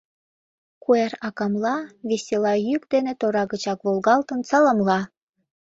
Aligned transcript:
Куэр 0.83 1.11
акамла 1.27 1.75
весела 2.09 2.53
йӱк 2.67 2.83
дене 2.93 3.13
тора 3.19 3.43
гычак 3.51 3.79
волгалтын 3.85 4.39
саламла! 4.49 4.99